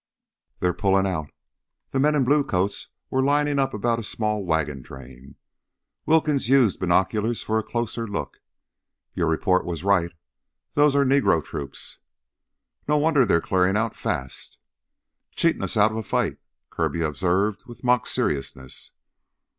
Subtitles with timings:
[0.61, 1.29] "They're pullin' out!"
[1.91, 5.35] The men in blue coats were lining up about a small wagon train.
[6.07, 8.41] Wilkins used binoculars for a closer look.
[9.13, 10.11] "Your report was right;
[10.73, 11.99] those are Negro troops!"
[12.87, 14.57] "No wonder they're clearin' out fast."
[15.35, 16.39] "Cheatin' us outta a fight,"
[16.71, 18.89] Kirby observed with mock seriousness.